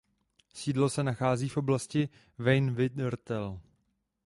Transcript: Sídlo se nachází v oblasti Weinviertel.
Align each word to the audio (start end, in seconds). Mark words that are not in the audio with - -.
Sídlo 0.53 0.89
se 0.89 1.03
nachází 1.03 1.49
v 1.49 1.57
oblasti 1.57 2.09
Weinviertel. 2.37 3.59